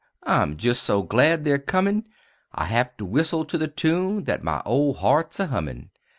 [0.23, 2.07] I'm jest so glad they're comin',
[2.55, 5.91] I have to whistle to the tune That my ol' heart's a hummin'.